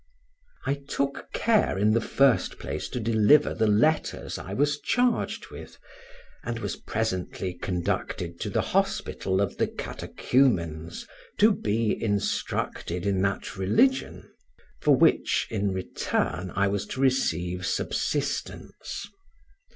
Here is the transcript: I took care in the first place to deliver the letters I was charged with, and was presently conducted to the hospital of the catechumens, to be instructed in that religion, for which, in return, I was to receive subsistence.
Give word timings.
I 0.65 0.73
took 0.87 1.31
care 1.31 1.77
in 1.77 1.91
the 1.91 2.01
first 2.01 2.57
place 2.57 2.89
to 2.89 2.99
deliver 2.99 3.53
the 3.53 3.67
letters 3.67 4.39
I 4.39 4.51
was 4.51 4.79
charged 4.79 5.51
with, 5.51 5.77
and 6.43 6.57
was 6.57 6.75
presently 6.75 7.53
conducted 7.53 8.39
to 8.39 8.49
the 8.49 8.63
hospital 8.63 9.39
of 9.39 9.57
the 9.57 9.67
catechumens, 9.67 11.07
to 11.37 11.51
be 11.51 12.03
instructed 12.03 13.05
in 13.05 13.21
that 13.21 13.55
religion, 13.55 14.27
for 14.81 14.95
which, 14.95 15.45
in 15.51 15.71
return, 15.71 16.51
I 16.55 16.67
was 16.67 16.87
to 16.87 16.99
receive 16.99 17.67
subsistence. 17.67 19.05